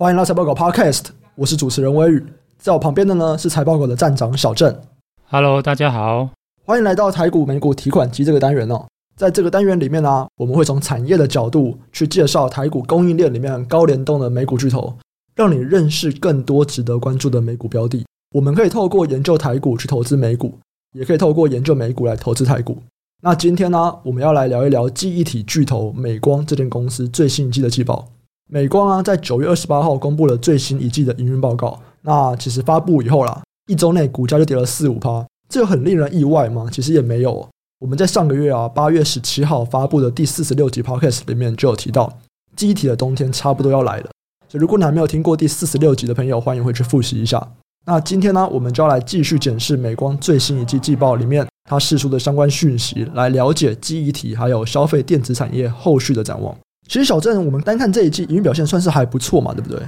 [0.00, 2.24] 欢迎来财报狗 Podcast，我是主持人威宇，
[2.56, 4.74] 在我旁边的呢是财报狗的站长小郑。
[5.28, 6.30] Hello，大家好，
[6.64, 8.86] 欢迎来到台股美股提款机这个单元哦。
[9.14, 14.96] 在这个单元里面呢、啊，我们会从产业的角度去介绍台股供应链里面高联动的美股巨头，
[15.36, 18.06] 让你认识更多值得关注的美股标的。
[18.34, 20.54] 我们可以透过研究台股去投资美股，
[20.94, 22.78] 也可以透过研究美股来投资台股。
[23.22, 28.08] 那今天呢，我们要来聊一聊记忆体巨头美光这间公司最新一季的季报。
[28.52, 31.80] 美光啊，在九月二十八号公布了最新一季的营运报告。
[32.02, 36.68] 那其实发布以后啦，一周内股价就跌了四五趴，这很令人意外吗？
[36.72, 37.48] 其实也没有。
[37.78, 42.12] 我们在上个月啊，八月十七号发布的第四十六集 Podcast 里面就有提到，
[42.56, 44.10] 记忆体的冬天差不多要来了。
[44.48, 47.52] 所以如果你还没有听过第四十六集的朋友，欢迎回去复习一下。
[47.86, 56.52] 那今天呢，我们就要来继续检视美光最新一季季报里面它释出的相关讯息，来了解记忆体还有消费电子产业后续的展望。
[56.90, 59.80] 其实小郑，我们单看这一季营运表现算是还不错嘛，对不对？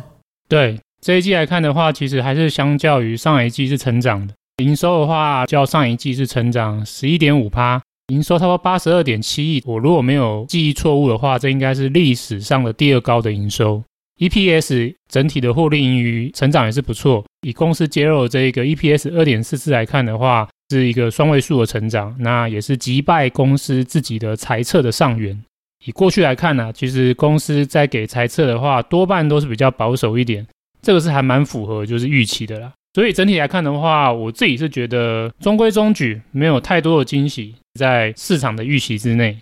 [0.48, 4.32] 对，这一季来看的话，其实还是相较于上一季是成长的。
[4.62, 9.60] 营收的话，较上一季是成长十一点五趴，营收差不多八十二点七亿。
[9.66, 13.82] 我如果没有记忆错误的话，这应该是历史上的第二高的营收。
[14.20, 17.24] EPS 整体的获利盈余成长也是不错。
[17.44, 25.42] 以公司揭露这一个 EPS 二点四四来看的话，是一个双位数的成长，那也是击败公司自己的财测的上缘。
[25.84, 30.46] 以过去来看呢、啊，其实公司在给财测的话，多半都是比较保守一点，
[30.80, 32.72] 这个是还蛮符合就是预期的啦。
[32.94, 39.36] 所以整体来看的话，我自己是觉得中规中矩，没有太多的惊喜，在市场的预期之内。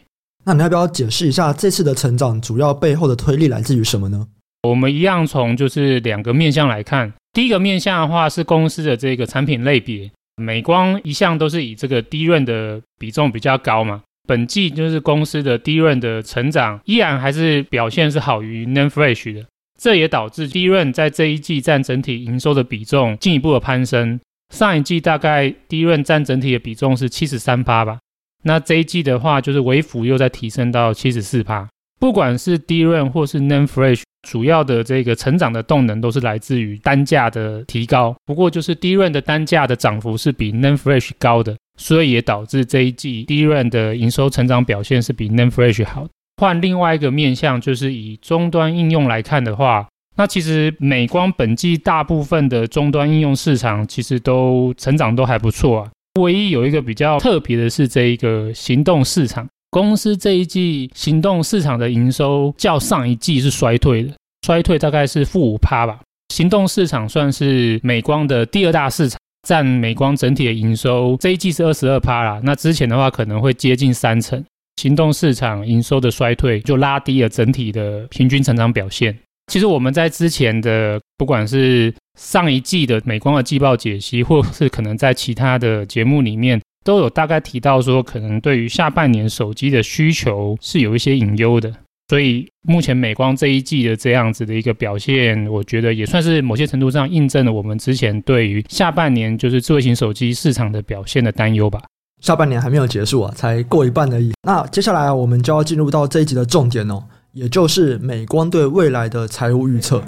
[0.44, 4.27] 那你要不要解释一下这次的成长主要背后的推力来自于什么呢？
[4.62, 14.02] 我们一样从就是两个面向来看，第一个面向的话是公司的这个产品类别，美光一向都是以这个 DRAM 的比重比较高嘛。
[14.31, 19.45] 本季就是公司的低润的成长依然还是表现是好于 NAND Flash 的，
[19.77, 24.20] 这也导致低润在这一季占整体营收的比重进一步的攀升。
[24.55, 27.98] 上一季大概低润占整体的比重是七十三趴吧，
[28.45, 31.69] 那这一季的话就是微幅又再提升到七十四趴。
[31.99, 38.15] 不管是低润或是 NAND Flash，主要的这个成长的动能都是来自于单价的提高。
[38.25, 41.56] 不过就是低润的单价的涨幅是比 NAND Flash 高的。
[41.80, 46.06] 所以也导致这一季 DRAM 的营收成长表现是比 NAND Flash 好。
[46.36, 55.91] 换另外一个面向，就是以终端应用来看的话，那其实美光本季大部分的终端应用市场其实都成长都还不错啊。
[56.20, 64.12] 唯一有一个比较特别的是这一个行动市场，公司这一季行动市场的营收较上一季是衰退的，
[64.47, 66.00] 衰退大概是负五趴吧。
[66.34, 69.19] 行动市场算是美光的第二大市场。
[69.43, 72.41] 占美光整体的营收，这一季是二十二趴啦。
[72.45, 74.45] 那之前的话可能会接近三成。
[74.77, 79.15] 行动市场营收的衰退，就拉低了整体的平均成长表现。
[79.53, 91.75] 其实我们在之前的，不管是上一季的美光的季报解析，或是可能在其他的节目里面，都有大概提到说，可能对于下半年手机的需求是有一些隐忧的。
[92.10, 101.81] 所以目前美光这一季的这样子的一个表现，我觉得也算是某些程度上印证了我们之前对于下半年就是智慧型手机市场的表现的担忧吧。
[102.21, 104.32] 下半年还没有结束啊，才过一半而已。
[104.43, 107.00] 那接下来我们就要进入到这一集的重点哦，
[107.32, 110.03] 也就是美光对未来的财务预测。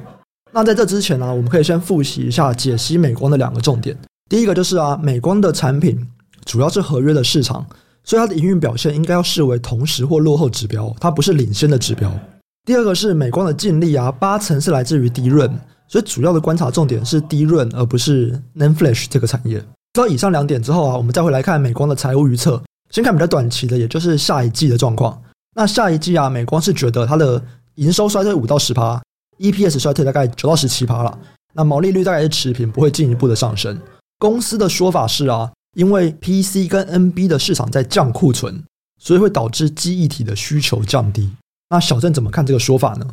[0.50, 3.96] 那在这之前呢，我们可以先复习一下解析美光的两个重点。
[4.28, 6.04] 第一个就是啊，美光的产品
[6.44, 7.64] 主要是合约的市场。
[8.04, 12.12] 所以它的营运表现应该要视为同时或落后指标，它不是领先的指标。
[12.64, 15.50] 第二个是美光的净利啊，八成是来自于低润
[15.88, 19.58] 所以主要的观察重点是低润而不是 n a n Flash 这个产业。
[19.58, 22.62] 知道以上两点之后啊，我们再回来看美光的财务预测。
[22.90, 25.20] 先看比较短期的，也就是下一季的状况。
[25.54, 27.42] 那下一季啊，美光是觉得它的
[27.74, 29.02] 营收衰退五到十趴
[29.38, 31.18] ，EPS 衰退大概九到十七趴了。
[31.52, 33.78] 那毛利率大概是持平，不会进一步的上升。
[34.18, 35.50] 公司的说法是啊。
[35.74, 38.62] 因为 PC 跟 NB 的市场在降库存，
[38.98, 41.30] 所以会导致记忆体的需求降低。
[41.70, 43.06] 那小郑怎么看这个说法呢？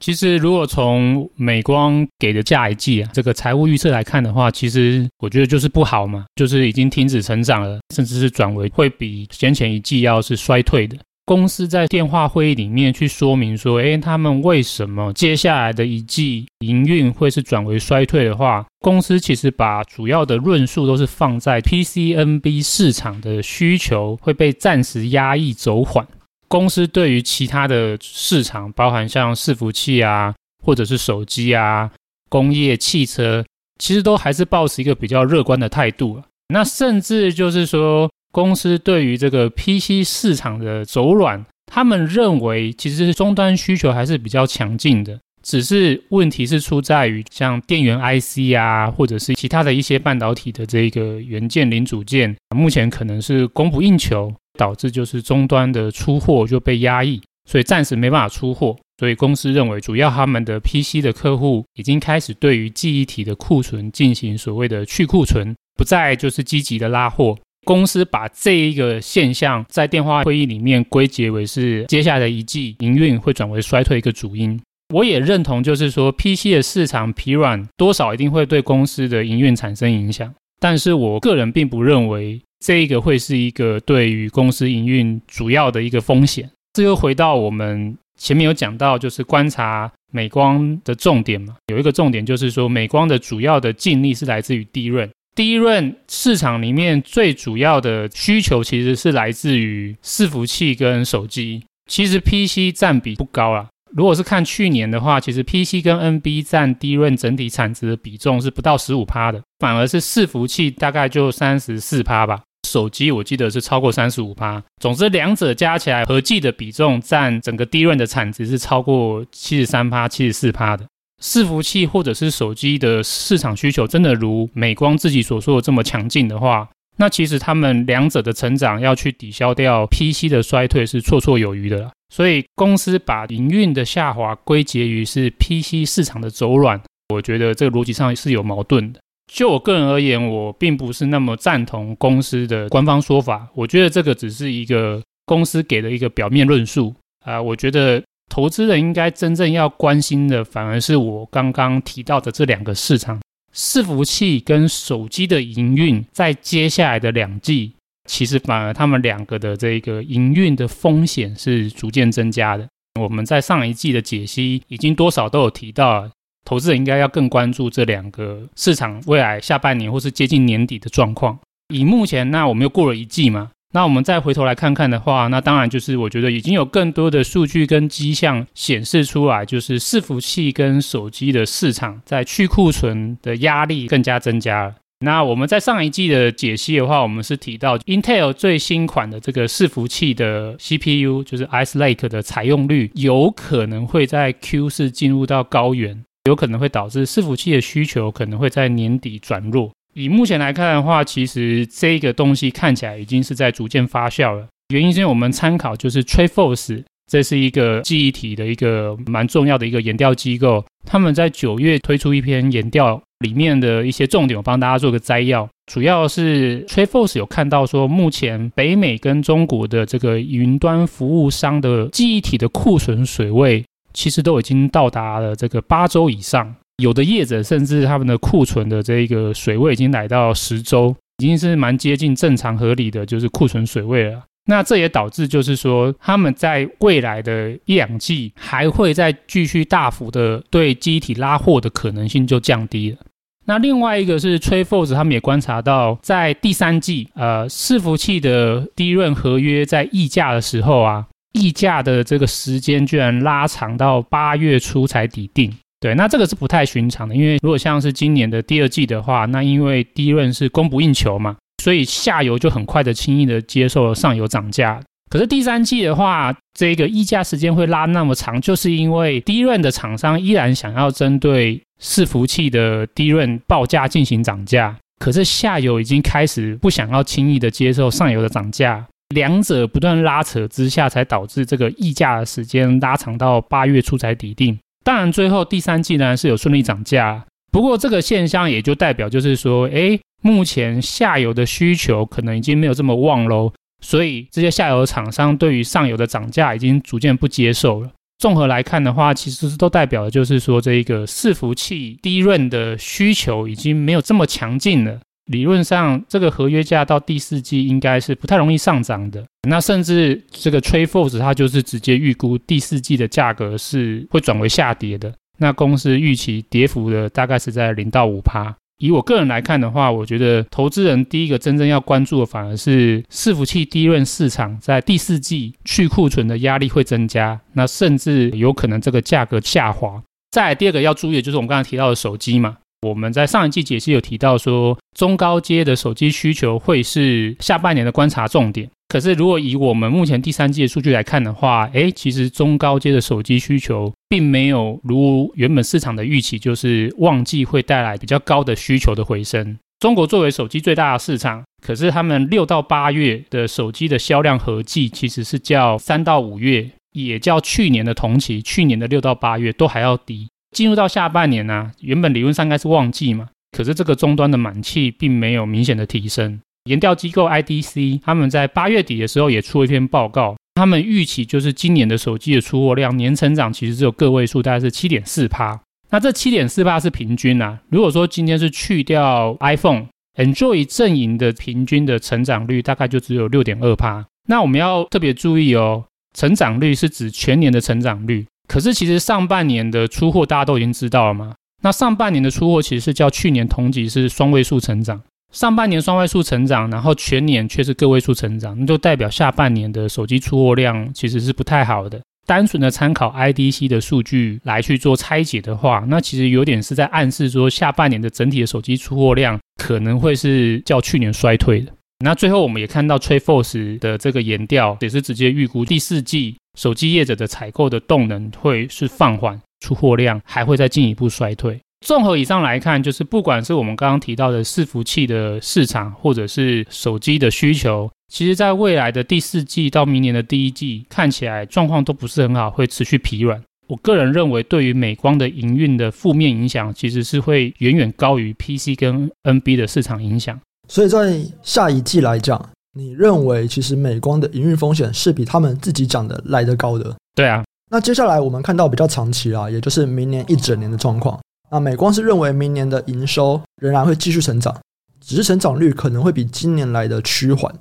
[0.00, 10.96] 其实，如果从美光给的下一季啊这个财务预测来看的话，其实我觉得就是不好嘛，就是已经停止成长了，甚至是转为会比先前一季要是衰退的。
[11.26, 26.06] 公司在电话会议里面去说明说，诶，他们为什么接下来的一季营运会是转为衰退的话，公司其实把主要的论述都是放在 PCNB 市场的需求会被暂时压抑走缓。
[26.46, 31.90] 公司对于其他的市场，包含像伺服器啊，或者是手机啊、
[32.28, 33.42] 工业汽车，
[33.78, 36.22] 其实都还是抱持一个比较乐观的态度。
[36.48, 38.10] 那甚至就是说。
[38.34, 45.20] 公司对于这个 PC 市场的走软，他们认为其实终端需求还是比较强劲的。
[45.40, 58.76] 只是问题是出在于像电源 IC 啊，或者是其他的一些半导体的这个元件零组件，目前可能是供不应求，导致就是终端的出货就被压抑，所以暂时没办法出货。
[58.98, 67.36] 所以公司认为，主要他们的 PC 的客户已经开始对于记忆体的库存进行所谓的去库存，不再就是积极的拉货。
[67.64, 74.60] 公司把这一个现象在电话会议里面归结为是接下来一季营运会转为衰退一个主因。
[74.94, 86.48] 我也认同，就是说 PC 的市场疲软多少一定会对公司的营运产生影响，但是我个人并不认为这一个会是一个对于公司营运主要的一个风险。
[86.74, 95.10] 这又回到我们前面有讲到，就是观察美光的重点嘛，有一个重点就是说美光的主要的净利是来自于低润。
[95.34, 103.66] 低润市场里面最主要的需求其实是来自于伺服器跟手机，其实 PC 占比不高啊。
[103.96, 114.62] 如果是看去年的话，其实 PC 跟 NB 占低润整体产值的比重是不到十五趴的，反而是伺服器大概就三十四趴吧，手机我记得是超过三十五趴。
[114.80, 120.84] 总之，两者加起来合计的比重占整个低润的产值是超过七十三趴、七十四趴的。
[121.24, 126.68] 伺服器或者是手机的市场需求真的如美光自己所说的这么强劲的话，
[126.98, 131.90] 那其实他们两者的成长要去抵消掉 PC 的衰退是绰绰有余的。
[132.14, 136.78] 所以公司把营运的下滑归结于是 PC 市场的走软，
[137.08, 139.00] 我觉得这个逻辑上是有矛盾的。
[139.32, 146.94] 就我个人而言，我并不是那么赞同公司的官方说法，我觉得这个只是一个公司给的一个表面论述
[147.24, 148.02] 啊，我觉得。
[148.28, 153.20] 投资人应该真正要关心的，反而是我刚刚提到的这两个市场：
[153.54, 157.72] 伺服器跟手机的营运，在接下来的两季，
[158.08, 162.66] 其实反而他们两个的这个营运的风险是逐渐增加的。
[163.00, 166.10] 我们在上一季的解析已经多少都有提到，
[166.44, 171.38] 投资人应该要更关注这两个市场未来下半年或是接近年底的状况。
[171.72, 173.50] 以目前，那我们又过了一季嘛？
[173.74, 184.76] 那我们再回头来看看的话，那当然就是我觉得已经有更多的数据跟迹象显示出来，就是伺服器跟手机的市场在去库存的压力更加增加了。
[185.00, 199.72] 那我们在上一季的解析的话，我们是提到 Intel 最新款的这个伺服器的 CPU，就是 Ice Lake 的采用率有可能会在 Q 四进入到高原，有可能会导致伺服器的需求可能会在年底转弱。
[199.94, 204.46] 以目前来看的话，其实这个东西看起来已经是在逐渐发酵了。
[204.68, 215.48] 原因是因为我们参考就是 t r e f o r c e 这是一个记忆体的一个蛮重要的一个研调机构，他们在九月推出一篇研调，里面的一些重点，我帮大家做个摘要。
[215.70, 223.62] 主要是 t r e f o r c e 有看到说，目前北美跟中国的这个云端服务商的记忆体的库存水位，
[223.92, 226.56] 其实都已经到达了这个八周以上。
[226.78, 234.22] 有的业者甚至他们的库存的这一个水位已经来到十周，已经是蛮接近正常合理的，就是库存水位了。
[234.46, 242.98] 那这也导致就是说，他们在未来的一两季还会再继续大幅的对记忆体拉货的可能性就降低了。
[243.46, 255.50] 那另外一个是 t r a f o r c e 他们也观察到，在第三季，呃，伺服器的低润合约在议价的时候啊，议价的这个时间居然拉长到八月初才抵定。
[255.84, 264.80] 对，那这个是不太寻常的，因为如果像是今年的第二季的话，那因为低润是供不应求嘛，所以下游就很快的轻易的接受了上游涨价。
[265.10, 278.82] 可是第三季的话，这个议价时间会拉那么长，就是因为低润的厂商依然想要针对伺服器的低润报价进行涨价，可是下游已经开始不想要轻易的接受上游的涨价，
[279.14, 284.58] 两者不断拉扯之下，才导致这个议价的时间拉长到八月初才抵定。
[284.84, 293.50] 当然，最后第三季呢是有顺利涨价，不过这个现象也就代表就是说，诶，目前下游的需求可能已经没有这么旺喽，
[293.82, 297.90] 所以这些下游厂商对于上游的涨价已经逐渐不接受了。
[298.18, 305.00] 综合来看的话，其实都代表的就是说，这一个伺服器低润的需求已经没有这么强劲了。
[305.26, 309.24] 理论上，这个合约价到第四季应该是不太容易上涨的。
[309.48, 315.12] 那甚至这个 Trade Force 它就是直接预估第四季的价格是会转为下跌的。
[315.38, 318.54] 那公司预期跌幅的大概是在零到五趴。
[318.78, 330.02] 以我个人来看的话，我觉得投资人第一个真正要关注的反而是伺服器低润市场在第四季去库存的压力会增加，那甚至有可能这个价格下滑。
[330.32, 332.56] 再来第二个要注意的就是我们刚才提到的手机嘛。
[332.82, 338.70] 我们在上一季解析有提到说，中高阶的手机需求会是下半年的观察重点。
[338.88, 349.58] 可是如果以我们目前第三季的数据来看的话，诶，其实中高阶的手机需求并没有如原本市场的预期，就是旺季会带来比较高的需求的回升。
[349.80, 360.28] 中国作为手机最大的市场，可是他们六到八月的手机的销量合计其实是较三到五月，也较去年的同期，去年的六到八月都还要低。
[360.52, 366.40] 进入到下半年呢、原本理论上应该是旺季嘛，可是这个终端的满气并没有明显的提升。
[366.64, 375.60] 研调机构 IDC 他们在八月底的时候也出了一篇报告，他们预期就是今年的手机的出货量年成长其实只有个位数，大概是七点四趴。
[375.90, 377.60] 那这七点四趴是平均啊。
[377.68, 384.04] 如果说今天是去掉 iPhone、Android 阵营的平均的成长率，大概就只有六点二趴。
[384.26, 385.84] 那我们要特别注意哦，
[386.14, 388.26] 成长率是指全年的成长率。
[388.48, 391.34] 可是其实上半年的出货大家都已经知道了嘛。
[391.64, 395.00] 那上半年的出货其实是较去年同级是双位数成长。
[395.32, 401.98] 上半年双位数成长，然后全年却是个位数成长，那就代表下半年的手机出货量其实是不太好的。
[402.26, 411.72] 单纯的参考 IDC 的数据来去做拆解的话，那其实有点是在暗示说下半年的整体的手机出货量可能会是较去年衰退的。
[412.04, 421.58] 那最后我们也看到 Treforce 的这个研调也是直接预估第四季手机业者的采购的动能会是放缓，出货量还会再进一步衰退。
[421.80, 433.42] 综合以上来看，就是不管是我们刚刚提到的伺服器的市场，或者是手机的需求，其实在未来的第四季到明年的第一季，看起来状况都不是很好，会持续疲软。
[433.66, 440.38] 我个人认为，对于美光的营运的负面影响，其实是会远远高于 PC 跟 NB 的市场影响。
[440.68, 446.96] 所以在下一季来讲，你认为其实美光的营运风险是比他们自己讲的来得高的？
[447.14, 447.44] 对啊。
[447.74, 451.18] 那接下来我们看到比较长期啊，也就是明年一整年的状况。
[451.50, 454.56] 那美光是认为明年的营收仍然会继续成长，
[455.00, 457.52] 只是成长率可能会比今年来的趋缓。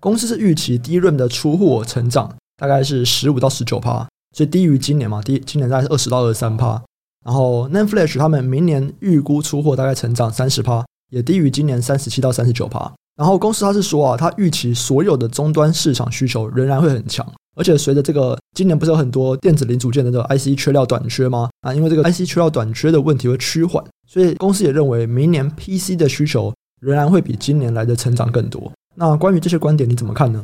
[0.00, 4.04] 公司是预期 DRAM 的出货成长大概是十五到十九趴，
[4.36, 6.82] 所以低于今年嘛，低今年大概是二十到二十三趴。
[7.24, 12.92] 然后 Nanflash 他们明年预估出货大概成长三十趴，也低于今年三十七到三十九趴。
[13.20, 17.30] 然后公司他是说啊，他预期所有的终端市场需求仍然会很强。
[17.54, 21.50] 而且随着这个今年不是有很多电子零组件的这个 IC 缺料短缺吗？
[21.60, 28.72] 啊，因为这个 IC 缺料短缺的问题会趋缓，所以公司也认为明年 PC 的需求仍然会比今年来的成长更多。
[28.94, 30.42] 那关于这些观点你怎么看呢？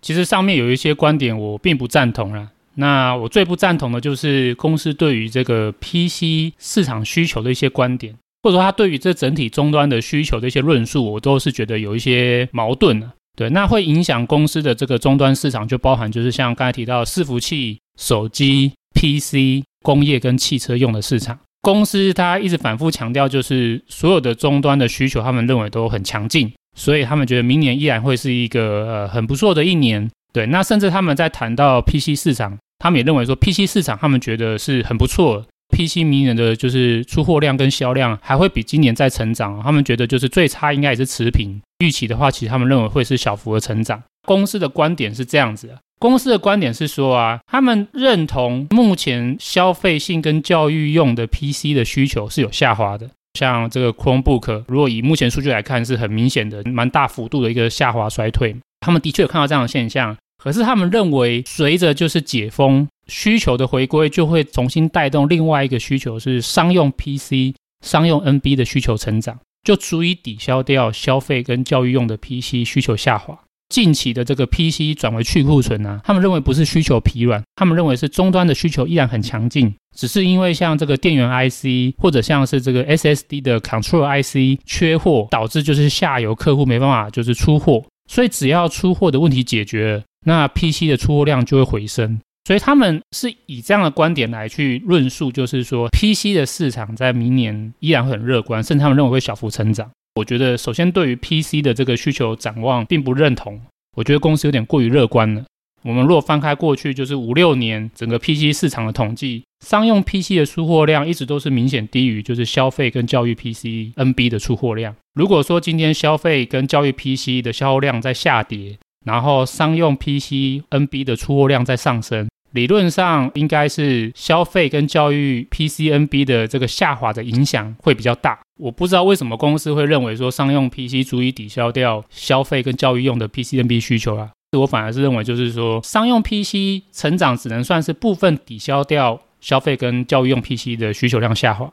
[0.00, 2.48] 其实上面有一些观点我并不赞同啦。
[2.74, 13.10] 那我最不赞同的就是公司对于这个 PC 市场需求的一些观点，或者说他对于这整体终端的需求的一些论述，我都是觉得有一些矛盾的。
[13.36, 21.38] 对，那会影响公司的这个终端市场，就包含就是像刚才提到伺服器、手机、PC、工业跟汽车用的市场。
[21.62, 30.10] 公司它一直反复强调，就是所有的终端的需求，他们认为都很强劲，所以他们觉得明年依然会是一个呃很不错的一年。
[30.32, 35.46] 对，那甚至他们在谈到 PC 市场，他们也认为说 PC 市场他们觉得是很不错。
[35.72, 41.60] PC 明年的就是出货量跟销量还会比今年再成长，他们觉得就是最差应该也是持平。
[41.78, 44.00] 预期的话，其实他们认为会是小幅的成长。
[44.24, 53.10] 公司的观点是这样子，公司的观点是说啊，他们认同目前消费性跟教育用的 PC 的需求是有下滑的。
[53.36, 58.54] 像这个 Chromebook，如果以目前数据来看，是很明显的，蛮大幅度的一个下滑衰退。
[58.80, 60.16] 他们的确有看到这样的现象。
[60.42, 73.38] 可是他们认为，随着就是解封需求的回归，就会重新带动另外一个需求，是商用 PC、商用 NB 的需求成长，就足以抵消掉消费跟教育用的 PC 需求下滑。
[73.68, 90.02] 近期的这个 PC 转为去库存啊，他们认为不是需求疲软，他们认为是终端的需求依然很强劲，只是因为像这个电源 IC 或者像是这个 SSD 的 Control IC 缺货，导致就是下游客户没办法就是出货，所以只要出货的问题解决了。
[90.24, 99.90] 那 PC 的出货量就会回升，所以他们是以这样的观点来去论述，就是说 PC 的市场在明年依然很乐观，甚至他们认为会小幅成长。
[100.14, 103.60] 我觉得首先对于 PC 的这个需求展望并不认同，
[103.96, 105.44] 我觉得公司有点过于乐观了。
[105.82, 114.94] 我们如果翻开过去就是五六年整个 PC 市场的统计，商用 PC 的出货量一直都是明显低于就是消费跟教育 PC NB 的出货量。
[115.14, 128.38] 如果说今天消费跟教育 PC 的销货量在下跌，然后商用 PC NB 的出货量在上升，理论上应该是消费跟教育 PC NB 的这个下滑的影响会比较大。
[128.60, 134.30] 我不知道为什么公司会认为说商用 PC 足以抵消掉消费跟教育用的 PC NB 需求啊？
[134.56, 141.72] 我反而是认为就是说商用 PC 成长只能算是部分抵消掉消费跟教育用 PC 的需求量下滑。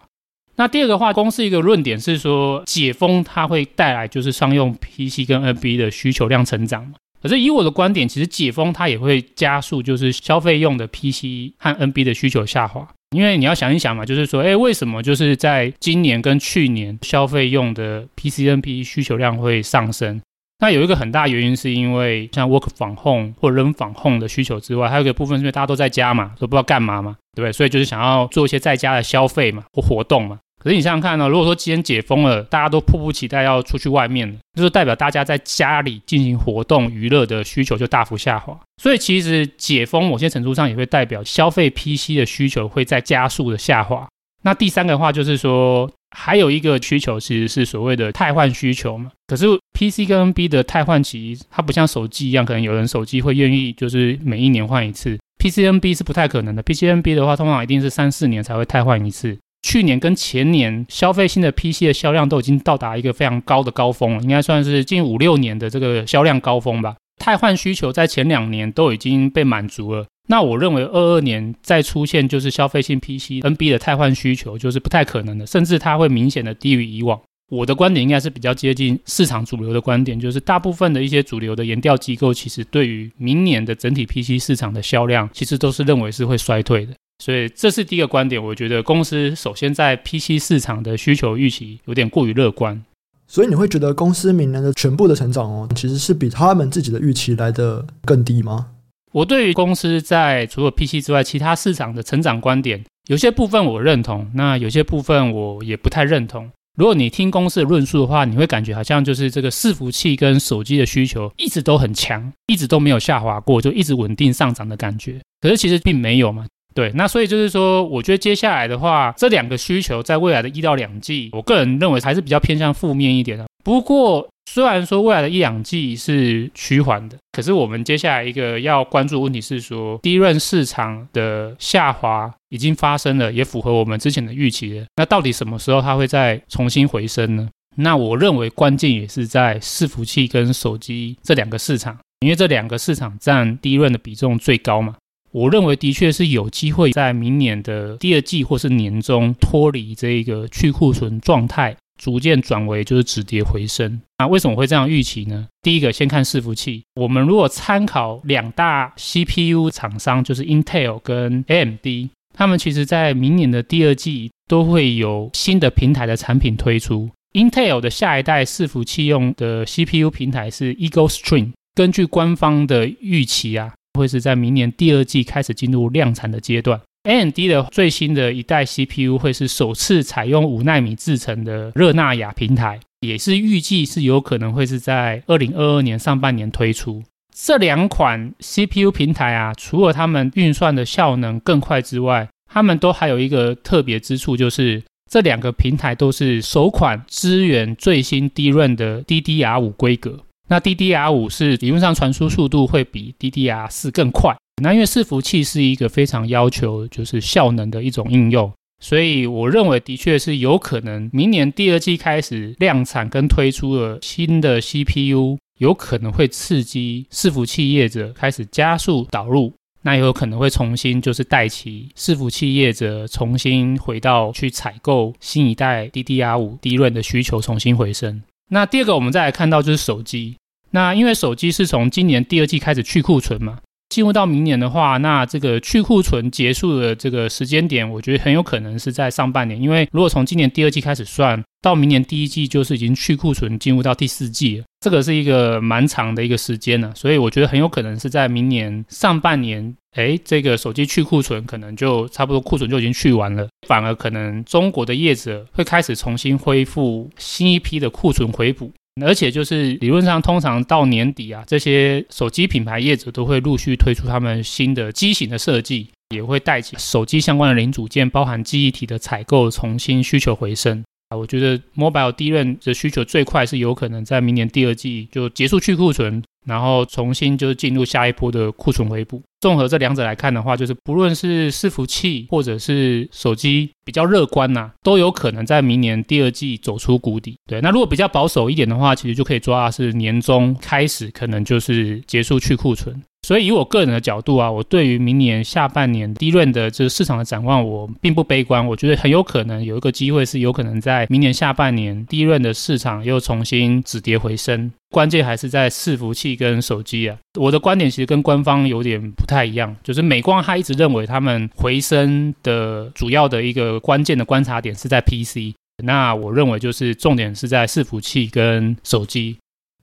[0.55, 6.93] 那第二个话，公司一个论点是说解封它会带来就是商用 PC 跟 NB 的需求量成长。
[7.21, 12.87] 可是以我的观点，其实解封它也会加速，就是消费用的 PC 和 NB 的需求下滑。
[13.15, 20.21] 因为你要想一想嘛，就是说，哎，为什么就是在今年跟去年消费用的 PC、NB 需求量会上升？
[20.59, 27.51] 那有一个很大原因是因为像 Work from Home 或 Learn from Home 的需求之外，还有一个部分是因为大家都在家嘛，都不知道干嘛嘛，对不对？
[27.51, 30.37] 所以就是想要做一些在家的消费嘛或活动嘛。
[30.59, 38.59] 可是你想想看呢，如果说今天解封了，大家都迫不及待要出去外面，就是代表大家在家里进行活动娱乐的需求就大幅下滑。
[38.81, 44.07] 所以其实解封某些程度上也会代表消费 PC 的需求会在加速的下滑。
[44.43, 49.11] 那第三个话就是说，还有一个需求其实是所谓的汰换需求嘛。
[49.27, 49.45] 可是
[49.77, 56.61] PC 跟 NB 的汰换期，它不像手机一样，可能有人手机会愿意就是每一年换一次，PC、NB 是不太可能的。
[56.63, 59.37] PC、NB 的话，通常一定是三四年才会汰换一次。
[59.61, 66.95] 去年跟前年消费性的 PC 的销量都已经到达一个非常高的高峰了，应该算是近五六年的这个销量高峰吧。
[67.17, 77.19] 汰换需求在前两年都已经被满足了，那我认为二二年再出现就是消费性 PC NB 的汰换需求就是不太可能的，甚至它会明显的低于以往。
[77.51, 86.93] 我的观点应该是比较接近市场主流的观点，就是大部分的一些主流的研调机构其实对于明年的整体 PC 市场的销量其实都是认为是会衰退的。
[87.19, 92.81] 所以这是第一个观点，我觉得公司首先在 PC 市场的需求预期有点过于乐观。
[93.27, 98.67] 所以你会觉得公司明年的全部的成长哦，其实是比他们自己的预期来得更低吗？
[99.11, 106.49] 我对于公司在除了 PC 之外，其他市场的成长观点，有些部分我认同，那有些部分我也不太认同。
[106.77, 115.19] 如果你听公司的论述的话，你会感觉好像就是这个伺服器跟手机的需求一直都很强，一直都没有下滑过，就一直稳定上涨的感觉。
[115.41, 116.45] 可是其实并没有嘛。
[116.79, 123.45] 对，那所以就是说，我觉得接下来的话，这两个需求在未来的一到两季，我个人认为还是比较偏向负面一点的。
[123.65, 134.85] 不过，虽然说未来的一两季是趋缓的，可是我们接下来一个要关注的问题是说，DRAM 市场的下滑已经发生了，也符合我们之前的预期了。
[134.95, 137.49] 那到底什么时候它会再重新回升呢？
[137.75, 144.95] 那我认为关键也是在伺服器跟手机这两个市场，因为这两个市场占 DRAM 的比重最高嘛。
[145.31, 154.01] 我认为的确是有机会在明年的第二季或是年中脱离这一个去库存状态，逐渐转为就是止跌回升。
[154.17, 155.47] 那为什么会这样预期呢？
[155.61, 156.81] 第一个，先看伺服器。
[156.95, 167.09] 我们如果参考两大 CPU 厂商，就是 Intel 跟 AMD，他们其实在明年的第二季都会有新的平台的产品推出。
[167.33, 173.73] Intel 的下一代伺服器用的 CPU 平台是 Eagle Stream，根据官方的预期啊。
[173.97, 176.79] 会是在明年第二季开始进入量产的阶段。
[177.03, 187.01] AMD 的最新的一代 CPU 会是首次采用五纳米制程的热纳亚平台，也是预计是有可能会是在二零二二年上半年推出。
[187.33, 200.19] 这两款 CPU 平台啊，除了它们运算的效能更快之外，它们都还有一个特别之处，就是这两个平台都是首款支援最新 DRAM 的 DDR5 规格。
[200.49, 204.35] 那 DDR5 是理论上传输速度会比 DDR4 更快。
[204.61, 228.21] 那因为伺服器是一个非常要求就是效能的一种应用，所以我认为的确是有可能明年第二季开始量产跟推出了新的 CPU，有可能会刺激伺服器业者开始加速导入，那也有可能会重新就是带起伺服器业者重新回到去采购新一代 DDR5 DRAM 的需求重新回升。
[228.49, 230.37] 那第二个，我们再来看到就是手机。
[230.71, 239.59] 那因为手机是从今年第二季开始去库存嘛，进入到明年的话，那这个去库存结束的这个时间点，我觉得很有可能是在上半年。
[239.59, 246.93] 因为如果从今年第二季开始算，到明年第一季就是已经去库存进入到第四季了，这个是一个蛮长的一个时间了。
[246.95, 258.71] 所以我觉得很有可能是在明年上半年，哎，这个手机去库存可能就差不多库存就已经去完了，反而可能中国的业者会开始重新恢复新一批的库存回补。
[259.01, 271.17] 而且就是理论上，通常到年底啊，这些手机品牌业者都会陆续推出他们新的机型的设计，也会带起手机相关的零组件，包含记忆体的采购重新需求回升啊。
[271.17, 276.23] 我觉得 Mobile DRAM 的需求最快是有可能在明年第二季就结束去库存。
[276.45, 279.21] 然后重新就是进入下一波的库存回补。
[279.39, 287.37] 综合这两者来看的话，就是不论是伺服器或者是手机，比较乐观呐、都有可能在明年第二季走出谷底。
[287.47, 293.01] 对，那如果比较保守一点的话，其实就可以抓是年中开始可能就是结束去库存。
[293.29, 298.65] 所以以我个人的角度啊，我对于明年下半年低润的这个市场的展望，我并不悲观。
[298.65, 304.71] 我觉得很有可能有一个机会是有可能在明年下半年低润的市场又重新止跌回升。
[304.89, 307.15] 关键还是在伺服器跟手机啊。
[307.39, 319.37] 我的观点其实跟官方有点不太一样，就是美光他一直认为他们回升的主要的一个关键的观察点是在 PC，那我认为就是重点是在伺服器跟手机。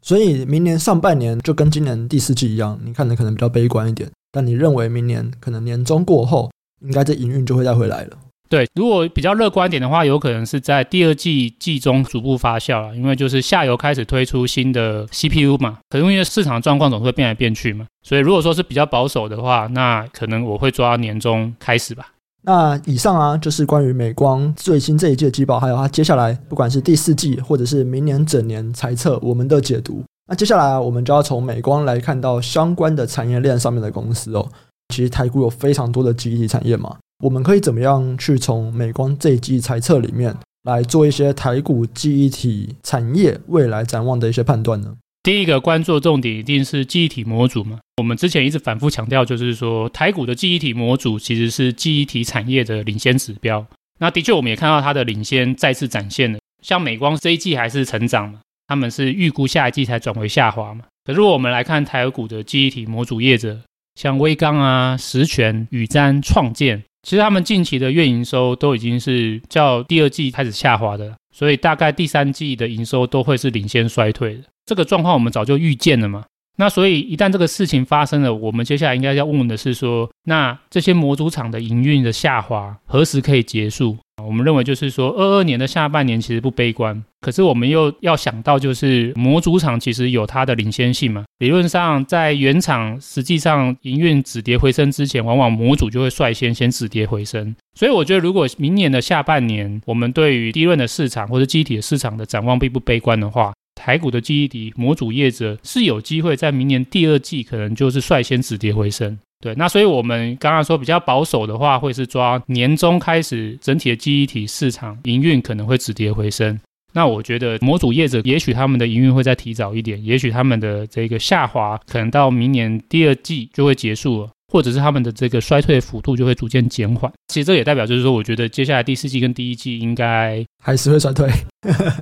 [0.07, 6.49] 所以明年上半年就跟今年第四季一样，你看的可能比较悲观一点，但你认为明年可能年中过后，
[6.81, 8.17] 应该这营运就会再回来了。
[8.49, 22.13] 对，如果比较乐观点的话，有可能是在第二季季中逐步发酵了，因为就是下游开始推出新的 CPU 嘛，可能因为市场状况总会变来变去嘛，所以如果说是比较保守的话，那可能我会抓年中开始吧。
[22.47, 30.01] 那以上啊，就是关于美光最新这一季的季报，还有它接下来不管是第四季或者是明年整年财测，我们的解读。
[30.29, 34.49] 那接下来啊，我们就要从美光来看到相关的产业链上面的公司哦。
[34.95, 40.33] 其实台股有非常多的记忆体产业嘛，我们可以怎么样去从美光这一季财测里面
[40.63, 44.95] 来做一些台股记忆体产业未来展望的一些判断呢？
[45.27, 47.81] 第一个关注的重点一定是记忆体模组嘛。
[47.97, 53.67] 我们之前一直反复强调，就是说台股的记忆体模组其实是记忆体产业的领先指标。
[53.99, 56.39] 那的确，我们也看到它的领先再次展现了。
[56.63, 60.85] 像美光这一季还是成长嘛，他们是预估下一季才转为下滑嘛。
[61.03, 63.59] 可是如果我们来看台股的记忆体模组业者，
[63.97, 74.41] 像威刚啊、十銓、宇瞻、创建，其实他们近期的月营收都已经是较第二季开始下滑的，所以大概第三季的营收都会是领先衰退的。
[74.65, 76.25] 这个状况我们早就预见了嘛。
[76.57, 83.97] 那所以一旦这个事情发生了，我们接下来应该要问问的是说，那这些模组厂的营运的下滑何时可以结束？
[84.27, 91.25] 我们认为就是说，二二年的下半年其实不悲观，可是我们又要想到就是模组厂其实有它的领先性嘛。
[91.39, 97.55] 理论上，在原厂实际上营运止跌回升之前，往往模组就会率先先止跌回升。
[97.79, 109.19] 所以我觉得，如果明年的下半年，我们对于 DRAM 的市场或者记忆体的市场的展望并不悲观的话，台股的记忆体模组业者是有机会在明年第二季可能就是率先止跌回升。
[109.41, 116.59] 对，那所以我们刚刚说比较保守的话，会是抓年中开始整体的记忆体市场营运可能会止跌回升。
[116.95, 127.13] 那我觉得模组业者也许他们的营运会再提早一点，也许他们的这个下滑可能到明年第二季就会结束了，或者是他们的这个衰退幅度就会逐渐减缓。
[127.29, 131.29] 其实这也代表就是说，我觉得接下来第四季跟第一季应该 还是会衰退。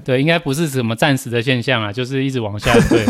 [0.04, 3.04] 对，应该不是什么暂时的现象啊，就是一直往下 退。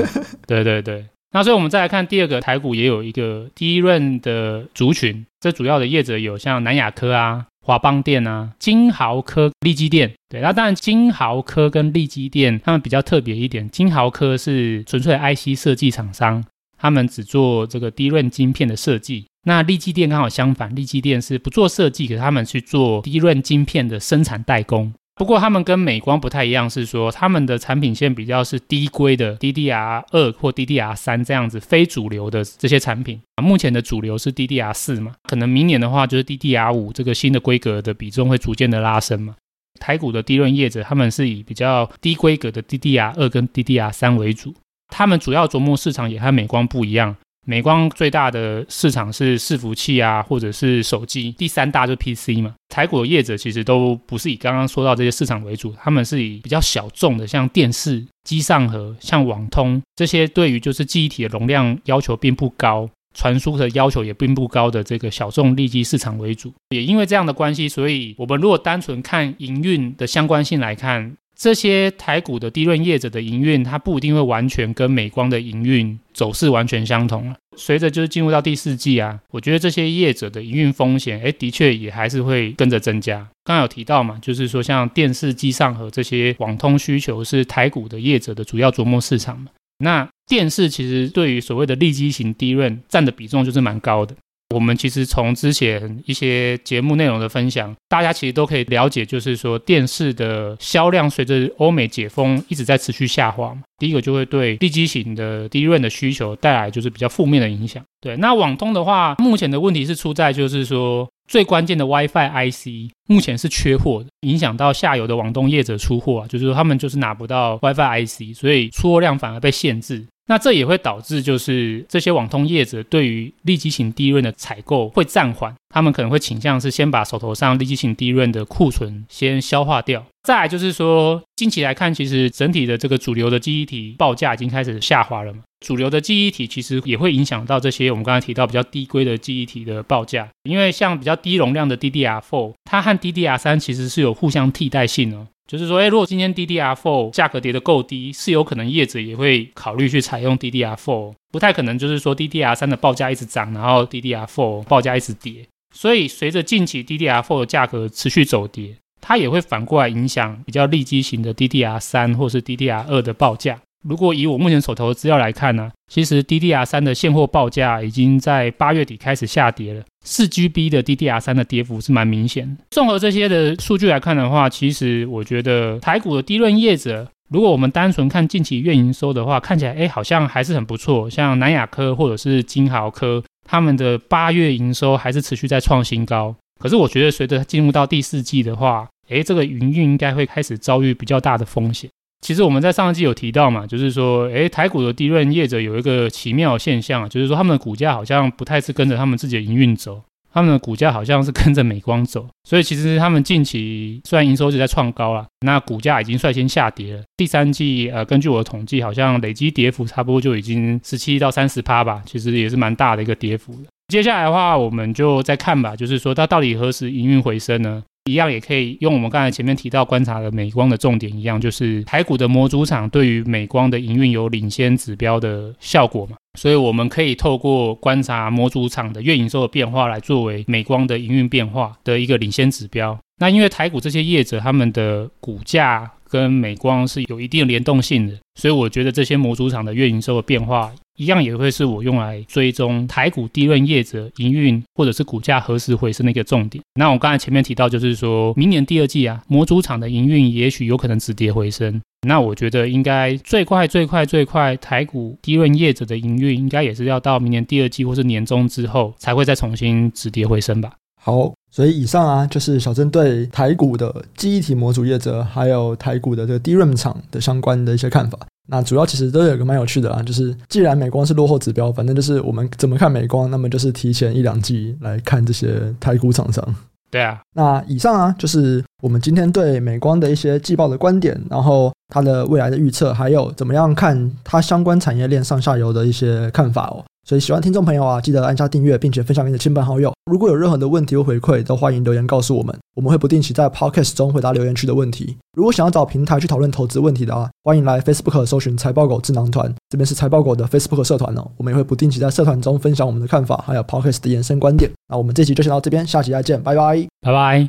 [0.47, 1.05] 对对对。
[1.35, 5.27] 那所以，我们再来看第二个台股，也有一个 DRAM 的族群。
[5.40, 10.12] 这主要的业者有像南亚科啊、华邦电啊、金豪科、力积电。
[10.29, 13.68] 对，那当然金豪科跟力积电他们比较特别一点。
[13.68, 16.44] 金豪科是纯粹 IC 设计厂商，
[16.79, 19.27] 他们只做这个低润晶片的设计。
[19.44, 24.94] 那力积电刚好相反，力积电是不做设计，可是他们去做低润晶片的生产代工。
[25.16, 33.40] 不过他们跟美光不太一样，是说他们的产品线比较是低规的 DDR 二或 DDR 三这样子非主流的这些产品啊。
[33.40, 39.37] 目前的主流是 DDR 四嘛，可能明年的话就是 DDR 五这个新的规格的比重会逐渐的拉升嘛。
[39.81, 44.53] 台股的低润业者他们是以比较低规格的 DDR 二跟 DDR 三为主，
[44.88, 47.16] 他们主要琢磨市场也和美光不一样。
[47.44, 52.54] 美光最大的市场是伺服器啊，或者是手机，第三大就是 PC 嘛。
[52.68, 66.52] 台股的业者其实都不是以刚刚说到这些市场为主，他们是以比较小众的，像电视、机上盒、像网通这些，对于就是记忆体的容量要求并不高，传输的要求也并不高的这个小众利基市场为主。
[66.70, 71.14] 也因为这样的关系，所以我们如果单纯看营运的相关性来看。
[71.37, 77.37] 这些台股的低润业者的营运，它不一定会完全跟美光的营运走势完全相同啊。
[77.57, 83.16] 随着就是进入到第四季啊，我觉得这些业者的营运风险，哎，的确也还是会跟着增加。
[83.44, 89.47] 刚刚有提到嘛，就是说像电视机上和这些网通需求是台股的业者的主要琢磨市场嘛。
[89.79, 94.14] 那电视其实对于所谓的利基型低润占的比重就是蛮高的。
[94.55, 103.57] 我们其实从之前一些节目内容的分享，大家其实都可以了解，就是说电视的销量随着欧美解封一直在持续下滑。
[103.79, 107.83] 第一个就会对地基型的低润的需求带来就是比较负面的影响。
[108.01, 120.07] 对，那网通的话，目前的问题是出在就是说最关键的 WiFi IC 目前是缺货的，影响到下游的网通业者出货啊，就是说他们就是拿不到 WiFi IC，所以出货量反而被限制。
[120.27, 130.05] 那这也会导致，就是这些网通业者对于利基型 DRAM 的采购会暂缓，他们可能会倾向是先把手头上利基型 DRAM 的库存先消化掉。
[130.23, 135.41] 再来就是说，近期来看，其实整体的这个主流的记忆体报价已经开始下滑了嘛。
[135.61, 145.27] 主流的记忆体其实也会影响到这些我们刚才提到比较低规的记忆体的报价，因为像比较低容量的 DDR4，它和 DDR3 其实是有互相替代性的。
[145.46, 155.46] 就是说，哎，如果今天 DDR4 价格跌得够低，是有可能业者也会考虑去采用 DDR4，不太可能就是说 DDR3 的报价一直涨，然后 DDR4 报价一直跌。
[155.74, 163.61] 所以随着近期 DDR4 的价格持续走跌，它也会反过来影响比较利基型的 DDR3 或是 DDR2 的报价。
[163.88, 169.83] 如果以我目前手头的资料来看呢，其实 DDR3 的现货报价已经在八月底开始下跌了。
[170.05, 172.62] 四 GB 的 DDR3 的跌幅是蛮明显的。
[172.70, 181.09] 综合这些的数据来看的话，其实我觉得台股的低润业者，如果我们单纯看近期月营收的话，看起来哎好像还是很不错。
[181.11, 186.35] 像南亚科或者是金豪科，他们的八月营收还是持续在创新高。
[186.59, 191.90] 可是我觉得随着进入到第四季的话，哎这个营运应该会开始遭遇比较大的风险。
[192.25, 200.01] 其实我们在上一季有提到嘛，就是说，诶，台股的 DRAM 业者有一个奇妙的现象，就是说他们的股价好像不太是跟着他们自己的营运走，
[200.33, 202.27] 他们的股价好像是跟着美光走。
[202.49, 207.03] 所以其实他们近期虽然营收一直在创高了，那股价已经率先下跌了。
[207.15, 213.69] 第三季，呃，根据我的统计，好像累积跌幅差不多就已经十七到三十趴吧，其实也是蛮大的一个跌幅了。
[213.89, 217.83] 接下来的话，我们就再看吧，就是说它到底何时营运回升呢？
[218.05, 232.99] 一样也可以用我们刚才前面提到观察的美光的重点一样，就是台股的模组厂对于美光的营运有领先指标的效果嘛，所以我们可以透过观察模组厂的月营收的变化来作为美光的营运变化的一个领先指标。
[233.21, 240.71] 那因为台股这些业者他们的股价跟美光是有一定联动性的，所以我觉得这些模组厂的月营收的变化。
[240.96, 246.62] 一样也会是我用来追踪台股 DRAM 业者营运或者是股价何时回升的一个重点。
[246.74, 251.80] 那我刚才前面提到，就是说明年第二季啊，模组厂的营运也许有可能止跌回升。
[252.07, 260.72] 那我觉得应该最快最快最快，台股 DRAM 业者的营运应该也是要到明年第二季或是年中之后才会再重新止跌回升吧。
[261.02, 268.18] 好，所以以上啊就是小针对台股的记忆体模组业者，还有台股的这个 DRAM 厂的相关的一些看法。
[268.46, 276.54] 那主要其实都有个蛮有趣的啊，就是既然美光是落后指标，反正就是我们怎么看美光，那么就是提前一两季来看这些台股厂商。
[276.90, 286.85] 对啊，那以上啊就是我们今天对美光的一些季报的观点，然后它的未来的预测，还有怎么样看它相关产业链上下游的一些看法哦。
[287.05, 289.93] 所以喜欢听众朋友啊，记得按下订阅，并且分享给你的亲朋好友。
[290.11, 295.17] 如果有任何的问题或回馈，都欢迎留言告诉我们，我们会不定期在 Podcast 中回答留言区的问题。
[295.37, 301.31] 如果想要找平台去讨论投资问题的啊，欢迎来 Facebook 搜寻财报狗智囊团，这边是财报狗的 Facebook 社团哦。
[301.37, 304.71] 我们也会不定期在社团中分享我们的看法，还有 Podcast 的延伸观点。
[304.88, 307.49] 那我们这集就先到这边，下期再见，拜拜，拜拜。